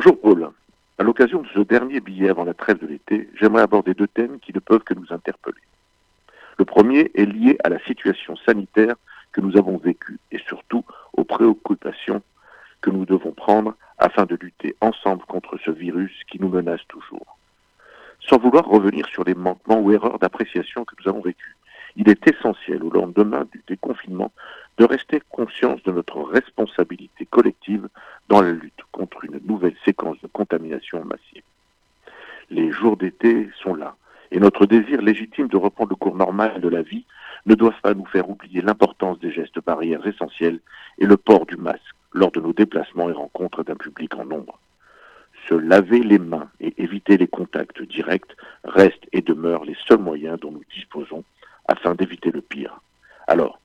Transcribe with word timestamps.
Bonjour 0.00 0.20
Paul. 0.20 0.50
À 0.98 1.02
l'occasion 1.02 1.42
de 1.42 1.48
ce 1.48 1.58
dernier 1.58 1.98
billet 1.98 2.28
avant 2.28 2.44
la 2.44 2.54
trêve 2.54 2.78
de 2.78 2.86
l'été, 2.86 3.28
j'aimerais 3.34 3.62
aborder 3.62 3.94
deux 3.94 4.06
thèmes 4.06 4.38
qui 4.38 4.52
ne 4.54 4.60
peuvent 4.60 4.84
que 4.84 4.94
nous 4.94 5.12
interpeller. 5.12 5.60
Le 6.56 6.64
premier 6.64 7.10
est 7.16 7.24
lié 7.24 7.58
à 7.64 7.68
la 7.68 7.80
situation 7.80 8.36
sanitaire 8.36 8.94
que 9.32 9.40
nous 9.40 9.56
avons 9.56 9.76
vécue 9.76 10.20
et 10.30 10.38
surtout 10.38 10.84
aux 11.14 11.24
préoccupations 11.24 12.22
que 12.80 12.90
nous 12.90 13.06
devons 13.06 13.32
prendre 13.32 13.74
afin 13.98 14.24
de 14.24 14.38
lutter 14.40 14.76
ensemble 14.80 15.24
contre 15.24 15.58
ce 15.64 15.72
virus 15.72 16.12
qui 16.30 16.40
nous 16.40 16.48
menace 16.48 16.86
toujours. 16.86 17.36
Sans 18.20 18.38
vouloir 18.38 18.66
revenir 18.66 19.04
sur 19.08 19.24
les 19.24 19.34
manquements 19.34 19.80
ou 19.80 19.90
erreurs 19.90 20.20
d'appréciation 20.20 20.84
que 20.84 20.94
nous 21.02 21.08
avons 21.10 21.22
vécus, 21.22 21.56
il 21.96 22.08
est 22.08 22.24
essentiel 22.24 22.84
au 22.84 22.90
lendemain 22.90 23.48
du 23.52 23.64
déconfinement 23.66 24.30
de 24.78 24.84
rester 24.84 25.20
conscience 25.30 25.82
de 25.82 25.92
notre 25.92 26.20
responsabilité 26.22 27.26
collective 27.26 27.88
dans 28.28 28.40
la 28.40 28.52
lutte 28.52 28.80
contre 28.92 29.24
une 29.24 29.40
nouvelle 29.44 29.76
séquence 29.84 30.20
de 30.22 30.28
contamination 30.28 31.04
massive. 31.04 31.42
Les 32.50 32.70
jours 32.70 32.96
d'été 32.96 33.50
sont 33.62 33.74
là, 33.74 33.96
et 34.30 34.38
notre 34.38 34.66
désir 34.66 35.02
légitime 35.02 35.48
de 35.48 35.56
reprendre 35.56 35.90
le 35.90 35.96
cours 35.96 36.16
normal 36.16 36.60
de 36.60 36.68
la 36.68 36.82
vie 36.82 37.04
ne 37.46 37.54
doit 37.54 37.74
pas 37.82 37.94
nous 37.94 38.06
faire 38.06 38.30
oublier 38.30 38.60
l'importance 38.60 39.18
des 39.18 39.32
gestes 39.32 39.62
barrières 39.64 40.06
essentiels 40.06 40.60
et 40.98 41.06
le 41.06 41.16
port 41.16 41.46
du 41.46 41.56
masque 41.56 41.82
lors 42.12 42.30
de 42.30 42.40
nos 42.40 42.52
déplacements 42.52 43.10
et 43.10 43.12
rencontres 43.12 43.64
d'un 43.64 43.76
public 43.76 44.14
en 44.14 44.24
nombre. 44.24 44.58
Se 45.48 45.54
laver 45.54 46.00
les 46.00 46.18
mains 46.18 46.50
et 46.60 46.74
éviter 46.78 47.16
les 47.16 47.28
contacts 47.28 47.82
directs 47.82 48.36
restent 48.64 49.08
et 49.12 49.22
demeurent 49.22 49.64
les 49.64 49.76
seuls 49.86 49.98
moyens 49.98 50.38
dont 50.40 50.52
nous 50.52 50.64
disposons 50.74 51.24
afin 51.66 51.94
d'éviter 51.94 52.30
le 52.30 52.42
pire. 52.42 52.80
Alors, 53.26 53.58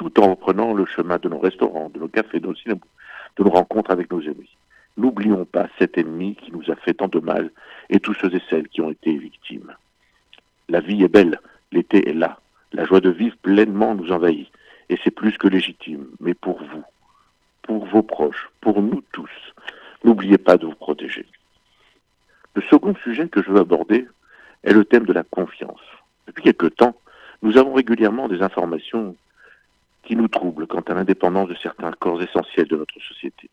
tout 0.00 0.18
en 0.18 0.30
reprenant 0.30 0.72
le 0.72 0.86
chemin 0.86 1.18
de 1.18 1.28
nos 1.28 1.38
restaurants, 1.38 1.90
de 1.90 1.98
nos 1.98 2.08
cafés, 2.08 2.40
de 2.40 2.46
nos 2.46 2.54
cinémas, 2.54 2.80
de 3.36 3.44
nos 3.44 3.50
rencontres 3.50 3.90
avec 3.90 4.10
nos 4.10 4.22
amis. 4.22 4.48
N'oublions 4.96 5.44
pas 5.44 5.68
cet 5.78 5.98
ennemi 5.98 6.36
qui 6.36 6.52
nous 6.52 6.70
a 6.70 6.76
fait 6.76 6.94
tant 6.94 7.08
de 7.08 7.20
mal 7.20 7.50
et 7.90 8.00
tous 8.00 8.14
ceux 8.14 8.34
et 8.34 8.40
celles 8.48 8.68
qui 8.68 8.80
ont 8.80 8.90
été 8.90 9.14
victimes. 9.18 9.74
La 10.70 10.80
vie 10.80 11.04
est 11.04 11.08
belle, 11.08 11.38
l'été 11.70 12.08
est 12.08 12.14
là, 12.14 12.40
la 12.72 12.86
joie 12.86 13.00
de 13.00 13.10
vivre 13.10 13.36
pleinement 13.42 13.94
nous 13.94 14.10
envahit, 14.10 14.50
et 14.88 14.98
c'est 15.04 15.10
plus 15.10 15.36
que 15.36 15.48
légitime, 15.48 16.06
mais 16.18 16.32
pour 16.32 16.56
vous, 16.62 16.84
pour 17.60 17.84
vos 17.84 18.02
proches, 18.02 18.48
pour 18.62 18.80
nous 18.80 19.02
tous, 19.12 19.30
n'oubliez 20.02 20.38
pas 20.38 20.56
de 20.56 20.64
vous 20.64 20.76
protéger. 20.76 21.26
Le 22.54 22.62
second 22.62 22.94
sujet 23.04 23.28
que 23.28 23.42
je 23.42 23.50
veux 23.50 23.60
aborder 23.60 24.06
est 24.64 24.72
le 24.72 24.86
thème 24.86 25.04
de 25.04 25.12
la 25.12 25.24
confiance. 25.24 25.82
Depuis 26.26 26.42
quelque 26.42 26.68
temps, 26.68 26.96
nous 27.42 27.58
avons 27.58 27.74
régulièrement 27.74 28.28
des 28.28 28.40
informations 28.40 29.14
qui 30.10 30.16
nous 30.16 30.26
troublent 30.26 30.66
quant 30.66 30.80
à 30.80 30.94
l'indépendance 30.94 31.48
de 31.48 31.54
certains 31.54 31.92
corps 31.92 32.20
essentiels 32.20 32.66
de 32.66 32.74
notre 32.74 33.00
société. 33.00 33.48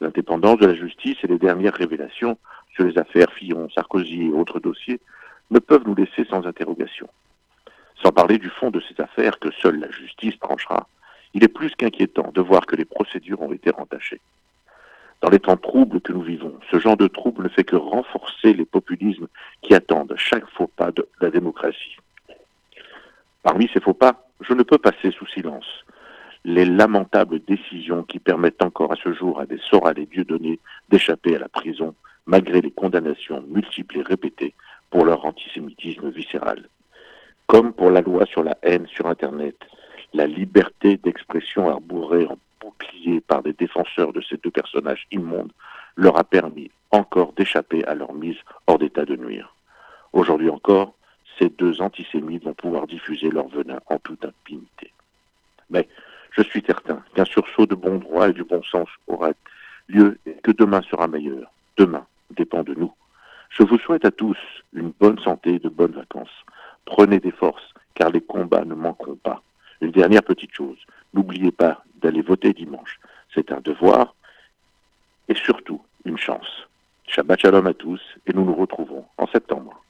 L'indépendance 0.00 0.58
de 0.58 0.66
la 0.66 0.74
justice 0.74 1.18
et 1.22 1.26
les 1.26 1.36
dernières 1.38 1.74
révélations 1.74 2.38
sur 2.74 2.84
les 2.84 2.96
affaires 2.96 3.30
Fillon, 3.34 3.68
Sarkozy 3.68 4.22
et 4.22 4.32
autres 4.32 4.60
dossiers 4.60 4.98
ne 5.50 5.58
peuvent 5.58 5.82
nous 5.84 5.94
laisser 5.94 6.24
sans 6.24 6.46
interrogation. 6.46 7.06
Sans 8.02 8.12
parler 8.12 8.38
du 8.38 8.48
fond 8.48 8.70
de 8.70 8.80
ces 8.80 8.98
affaires 8.98 9.38
que 9.38 9.50
seule 9.60 9.78
la 9.78 9.90
justice 9.90 10.38
tranchera, 10.38 10.88
il 11.34 11.44
est 11.44 11.48
plus 11.48 11.74
qu'inquiétant 11.76 12.32
de 12.32 12.40
voir 12.40 12.64
que 12.64 12.76
les 12.76 12.86
procédures 12.86 13.42
ont 13.42 13.52
été 13.52 13.68
rentachées. 13.68 14.22
Dans 15.20 15.28
les 15.28 15.38
temps 15.38 15.58
troubles 15.58 16.00
que 16.00 16.14
nous 16.14 16.22
vivons, 16.22 16.58
ce 16.70 16.78
genre 16.78 16.96
de 16.96 17.08
trouble 17.08 17.42
ne 17.42 17.48
fait 17.50 17.64
que 17.64 17.76
renforcer 17.76 18.54
les 18.54 18.64
populismes 18.64 19.28
qui 19.60 19.74
attendent 19.74 20.14
chaque 20.16 20.48
faux 20.48 20.66
pas 20.66 20.92
de 20.92 21.06
la 21.20 21.28
démocratie. 21.28 21.98
Parmi 23.42 23.68
ces 23.74 23.80
faux 23.80 23.92
pas, 23.92 24.24
je 24.46 24.54
ne 24.54 24.62
peux 24.62 24.78
passer 24.78 25.10
sous 25.10 25.26
silence 25.26 25.84
les 26.44 26.66
lamentables 26.66 27.40
décisions 27.40 28.02
qui 28.02 28.18
permettent 28.18 28.62
encore 28.62 28.92
à 28.92 28.96
ce 29.02 29.12
jour 29.12 29.40
à 29.40 29.46
des 29.46 29.58
sorats 29.58 29.94
des 29.94 30.06
dieux 30.06 30.24
donnés 30.24 30.60
d'échapper 30.90 31.36
à 31.36 31.38
la 31.38 31.48
prison, 31.48 31.94
malgré 32.26 32.60
les 32.60 32.70
condamnations 32.70 33.42
multiples 33.48 33.98
et 33.98 34.02
répétées 34.02 34.54
pour 34.90 35.06
leur 35.06 35.24
antisémitisme 35.24 36.10
viscéral. 36.10 36.68
Comme 37.46 37.72
pour 37.72 37.90
la 37.90 38.02
loi 38.02 38.26
sur 38.26 38.42
la 38.42 38.56
haine 38.62 38.86
sur 38.86 39.06
Internet, 39.06 39.56
la 40.12 40.26
liberté 40.26 40.98
d'expression 40.98 41.68
arborée 41.68 42.26
en 42.26 42.36
bouclier 42.60 43.20
par 43.20 43.42
des 43.42 43.52
défenseurs 43.54 44.12
de 44.12 44.20
ces 44.20 44.36
deux 44.36 44.50
personnages 44.50 45.06
immondes 45.10 45.52
leur 45.96 46.18
a 46.18 46.24
permis 46.24 46.70
encore 46.90 47.32
d'échapper 47.32 47.84
à 47.84 47.94
leur 47.94 48.12
mise 48.12 48.36
hors 48.66 48.78
d'état 48.78 49.04
de 49.04 49.16
nuire. 49.16 49.54
Aujourd'hui 50.12 50.50
encore, 50.50 50.94
ces 51.38 51.48
deux 51.48 51.80
antisémites 51.80 52.44
vont 52.44 52.54
pouvoir 52.54 52.86
diffuser 52.86 53.30
leur 53.30 53.48
venin 53.48 53.80
en 53.86 53.98
toute 53.98 54.24
impunité. 54.24 54.92
Mais 55.70 55.88
je 56.30 56.42
suis 56.42 56.62
certain 56.66 57.02
qu'un 57.14 57.24
sursaut 57.24 57.66
de 57.66 57.74
bon 57.74 57.96
droit 57.98 58.28
et 58.28 58.32
du 58.32 58.44
bon 58.44 58.62
sens 58.62 58.88
aura 59.06 59.30
lieu 59.88 60.18
et 60.26 60.34
que 60.34 60.50
demain 60.50 60.82
sera 60.82 61.06
meilleur. 61.06 61.50
Demain 61.76 62.06
dépend 62.30 62.62
de 62.62 62.74
nous. 62.74 62.92
Je 63.50 63.62
vous 63.62 63.78
souhaite 63.78 64.04
à 64.04 64.10
tous 64.10 64.36
une 64.72 64.92
bonne 64.98 65.18
santé 65.20 65.54
et 65.54 65.58
de 65.58 65.68
bonnes 65.68 65.92
vacances. 65.92 66.44
Prenez 66.84 67.20
des 67.20 67.30
forces, 67.30 67.72
car 67.94 68.10
les 68.10 68.20
combats 68.20 68.64
ne 68.64 68.74
manqueront 68.74 69.16
pas. 69.16 69.42
Une 69.80 69.92
dernière 69.92 70.22
petite 70.22 70.52
chose, 70.52 70.78
n'oubliez 71.12 71.52
pas 71.52 71.84
d'aller 72.02 72.22
voter 72.22 72.52
dimanche. 72.52 72.98
C'est 73.32 73.52
un 73.52 73.60
devoir 73.60 74.14
et 75.28 75.34
surtout 75.34 75.82
une 76.04 76.18
chance. 76.18 76.66
Shabbat 77.06 77.40
shalom 77.40 77.66
à 77.66 77.74
tous 77.74 78.00
et 78.26 78.32
nous 78.32 78.44
nous 78.44 78.54
retrouvons 78.54 79.04
en 79.18 79.26
septembre. 79.28 79.83